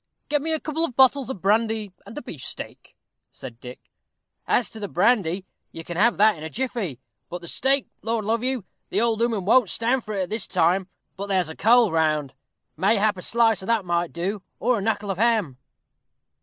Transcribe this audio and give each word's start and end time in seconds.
"Get 0.29 0.41
me 0.41 0.51
a 0.51 0.59
couple 0.59 0.83
of 0.83 0.95
bottles 0.95 1.29
of 1.29 1.43
brandy 1.43 1.91
and 2.07 2.17
a 2.17 2.23
beefsteak," 2.23 2.95
said 3.29 3.59
Dick. 3.59 3.91
"As 4.47 4.67
to 4.71 4.79
the 4.79 4.87
brandy, 4.87 5.45
you 5.71 5.83
can 5.83 5.95
have 5.95 6.17
that 6.17 6.35
in 6.35 6.43
a 6.43 6.49
jiffy 6.49 6.99
but 7.29 7.41
the 7.41 7.47
steak, 7.47 7.85
Lord 8.01 8.25
love 8.25 8.43
you, 8.43 8.65
the 8.89 8.99
old 8.99 9.21
ooman 9.21 9.45
won't 9.45 9.69
stand 9.69 10.01
it 10.09 10.15
at 10.15 10.29
this 10.31 10.47
time; 10.47 10.87
but 11.17 11.27
there's 11.27 11.49
a 11.49 11.55
cold 11.55 11.93
round, 11.93 12.33
mayhap 12.75 13.15
a 13.15 13.21
slice 13.21 13.61
of 13.61 13.67
that 13.67 13.85
might 13.85 14.11
do 14.11 14.41
or 14.59 14.79
a 14.79 14.81
knuckle 14.81 15.11
of 15.11 15.19
ham?" 15.19 15.57